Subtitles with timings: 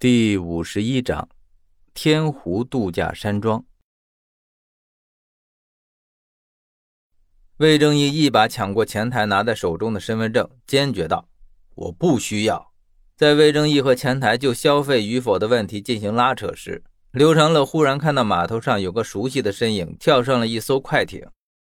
[0.00, 1.28] 第五十一章，
[1.92, 3.64] 天湖度假山庄。
[7.56, 11.28] 魏正义一把抢过前台拿在手中的身份证，坚决道
[11.74, 12.72] ：“我不需要。”
[13.18, 21.28] 在魏正义和前台就消费与否的问题进行拉扯时，刘长乐忽然看到码头上有个熟悉的身影跳上了一艘快艇。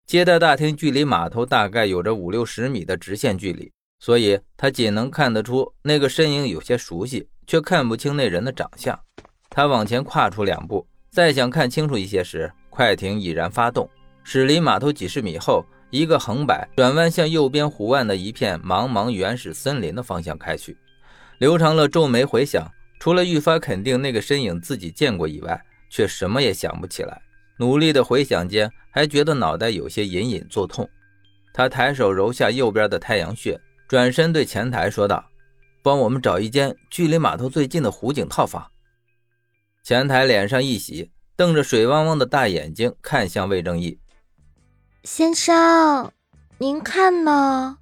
[0.04, 7.28] 接待大厅距离码头大概有着五六十米的直线距离，所以他仅能看得出那个身影有些熟悉。
[7.50, 8.96] 却看不清那人的长相。
[9.48, 13.90] 他往前跨出两步，再想看清楚一些时，快艇已然发动，
[14.22, 20.76] 驶离码头几十米后，一个横摆转弯，向右边湖岸的一片茫茫原始森林的方向开去。
[21.38, 25.60] 刘长乐皱眉回想，除了愈发肯定那个身影自己见过以外，
[25.90, 27.20] 却什么也想不起来。
[27.58, 30.88] 努力的回想间，还觉得脑袋有些隐隐作痛。
[31.52, 35.26] 他抬手揉下右边的太阳穴，转身对前台说道。
[35.82, 38.70] 帮我们找一间距离码头最近的湖景套房。
[39.82, 43.98] 前台脸上一喜，瞪着水汪汪的大眼睛看向魏正义
[45.02, 46.12] 先生
[46.58, 47.78] ：“您看呢？”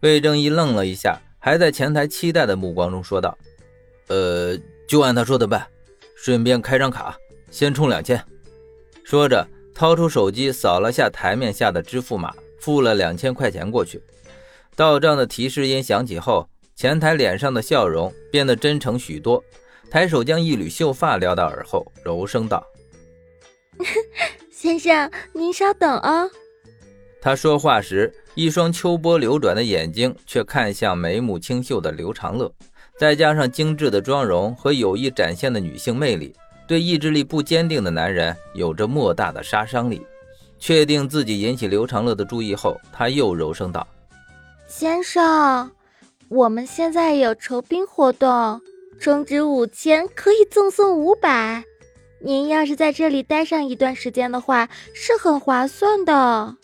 [0.00, 3.36] 魏正义愣了一下，还在前台期待的目光中说道
[4.06, 4.56] ：“呃，
[4.88, 5.66] 就按他说的办，
[6.16, 7.16] 顺便开张卡，
[7.50, 8.24] 先充两千。”
[9.04, 14.00] 说着，掏出手机扫了下台面下的支付码，付了两千块钱过去。
[14.74, 16.48] 到账的提示音响起后。
[16.74, 19.44] 前台脸上的笑容变得真诚许多，
[19.90, 22.66] 抬手将一缕秀发撩到耳后，柔声道
[24.50, 26.26] ：“先生，您稍等啊。”
[27.20, 32.52] 他说话时，一双秋波流转的眼睛却看向眉目清秀的刘长乐，
[32.98, 36.34] 再加上精致的妆容和有意展现的女性魅力，
[36.66, 40.04] 对意志力不坚定的男人有着莫大的杀伤力。
[40.58, 43.86] 确定自己引起刘长乐的注意后，他又柔声道
[44.72, 45.70] ：“先生。”
[46.30, 48.58] 我们现在有酬宾活动，
[48.98, 51.62] 充值五千可以赠送五百。
[52.20, 56.56] 您要是在这里待上一段时间的话，是很划算的。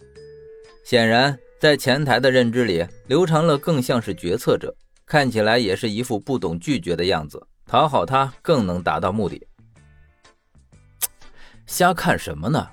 [0.83, 4.75] 显然，在前台的认知里，刘长乐更像是决策者，
[5.05, 7.47] 看起来也是一副不懂拒绝的样子。
[7.67, 9.47] 讨好他更能达到目的。
[11.67, 12.67] 瞎看什么呢？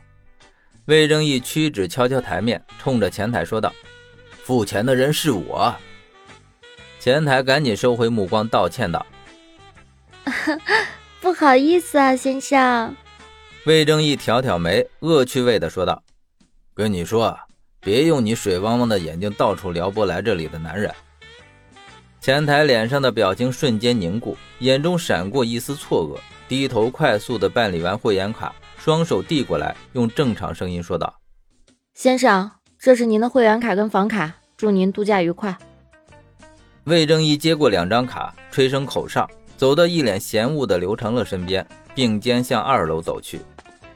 [0.86, 3.74] 魏正义屈指敲敲台面，冲着前台说道
[4.46, 5.76] ：“付钱的人是我。”
[7.02, 9.04] 前台赶紧收回目光，道歉道
[11.20, 12.96] ：“不好意思啊，先生。”
[13.66, 16.04] 魏正义挑挑眉，恶趣味的说道
[16.76, 17.36] ：“跟你说，
[17.80, 20.94] 别用你水汪汪的眼睛到处撩拨来这里的男人。”
[22.22, 31.14] 前台脸上的表情瞬间凝固，眼中闪过一丝错愕，低头快速的办理完会员卡，双手递过来，用正常声音说道
[31.94, 32.52] ：“先生，
[32.86, 35.58] 这是您的会员卡跟房卡，祝您度假愉快。”
[36.86, 43.40] 魏正义接过两张卡，吹声口哨，走到一脸嫌恶的刘长乐身边，并肩向二楼走去。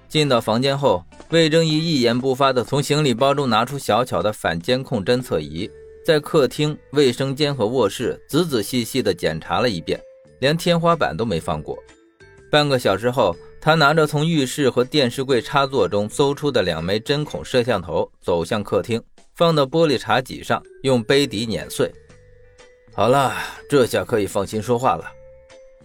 [0.07, 5.69] 进到房间后，魏正义一言不发地从行李包中拿出小巧的反监控侦测仪，
[6.03, 10.01] 在客厅、卫生间和卧室仔仔细细地检查了一遍，
[10.39, 11.78] 连天花板都没放过。
[12.49, 19.03] 半个小时后，他拿着从浴室和电视柜插座中搜出的两枚针孔摄像头，走向客厅，
[19.36, 21.94] 放到玻璃茶几上，用杯底碾碎。
[22.94, 23.36] 好了，
[23.70, 25.12] 这下可以放心说话了。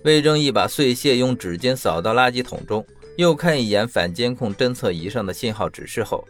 [0.05, 2.87] 魏正义把碎屑用纸巾扫到垃圾桶中，
[3.17, 6.25] 又看一眼反监控侦测仪上的信号指示后，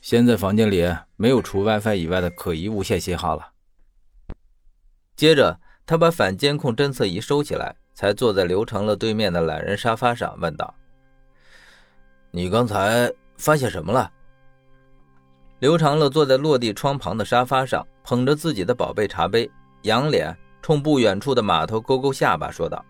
[0.00, 0.84] 现在房间里
[1.16, 3.50] 没有除 WiFi 以外的可疑无线信号了。
[5.14, 10.72] 接着，他把反监控侦测仪收起来，才坐在刘成乐对面的懒人沙发上，问道
[12.30, 14.12] ：“你刚才发现什么了？”
[15.60, 19.50] 刘长乐坐在落地窗旁的沙发上，捧着自己的宝贝茶杯，
[19.84, 22.84] 仰脸冲不远处的码头勾勾下巴，说道：“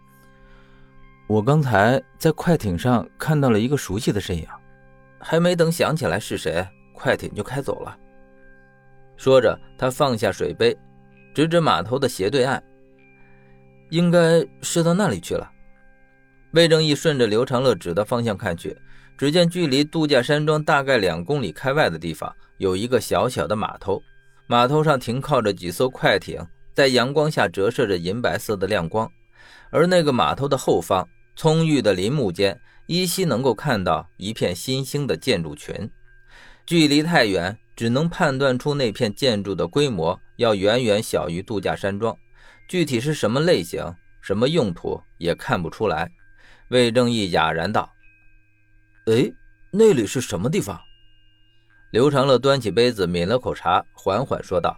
[1.29, 4.45] 我刚才在快艇上看到了一个熟悉的身影，
[5.21, 7.97] 还没等想起来是谁，快艇就开走了。”
[9.17, 10.77] 说着，他放下水杯，
[11.33, 12.61] 指指码头的斜对岸
[13.91, 15.51] ：“应该是到那里去了。”
[16.53, 18.77] 魏正义顺着刘长乐指的方向看去，
[19.19, 22.35] 只见距离度假山庄大概两公里开外的地方。
[22.59, 24.03] 有一个小小的码头，
[24.47, 26.41] 码头上停靠着几艘快艇，
[26.73, 29.11] 在阳光下折射着银白色的亮光。
[29.71, 35.91] 而那个码头的后方，葱郁的林木间，依稀能够看到一片新兴的建筑群。
[36.65, 42.17] 距离太远，只能判断出那片建筑的规模要远远小于度假山庄，
[42.69, 46.11] 具体是什么类型、什么用途也看不出来。
[46.69, 47.93] 魏正义哑然道
[49.07, 49.31] ：“哎，
[49.71, 50.81] 那里是什么地方？”
[51.93, 54.77] 刘长乐端起杯子，抿了口茶，缓缓说道：“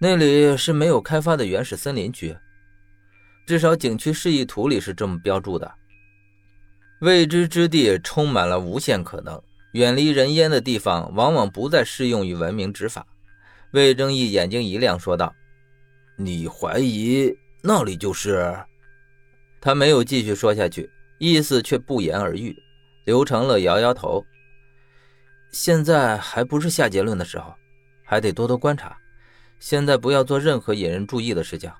[0.00, 2.36] 那里是没有开发的原始森林区。
[3.44, 5.74] 至少景区示意图里是这么标注的。
[7.00, 9.42] 未知之地充满了无限可能，
[9.72, 13.06] 远离人烟的地方往往不再适用于文明执法。
[13.72, 15.34] 魏正义眼睛一亮，说道
[16.24, 18.56] ：“你怀疑那里就是？”
[19.60, 22.56] 他没有继续说下去，意思却不言而喻。
[23.04, 24.24] 刘成乐摇摇头
[25.52, 27.54] ：“现在还不是下结论的时候，
[28.04, 28.96] 还得多多观察。
[29.58, 31.70] 现在不要做任何引人注意的事情。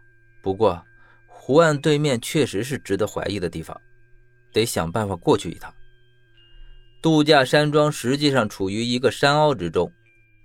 [0.43, 0.85] 不过，
[1.27, 3.81] 湖岸对面确实是值得怀疑的地方。”
[4.53, 5.73] 得想办法过去一趟。
[7.01, 9.91] 度假山庄实际上处于一个山凹之中，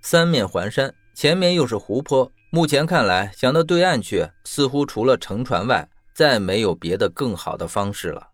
[0.02, 2.32] 三面环山，前面又是湖泊。
[2.50, 8.28] 目前看来，想到对岸去，似乎除了乘船外，再没有别的更好的方式了。